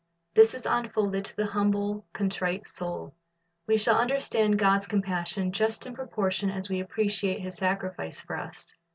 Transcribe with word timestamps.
This 0.33 0.55
is 0.55 0.65
unfolded 0.65 1.25
to 1.25 1.35
the 1.35 1.45
humble, 1.45 2.07
contrite 2.11 2.67
soul. 2.67 3.13
We 3.67 3.77
shall 3.77 3.97
understand 3.99 4.57
God's 4.57 4.87
compassion 4.87 5.51
just 5.51 5.85
in 5.85 5.93
proportion 5.93 6.49
as 6.49 6.69
we 6.69 6.79
appreciate 6.79 7.41
His 7.41 7.57
sacrifice 7.57 8.19
for 8.19 8.35
us. 8.35 8.73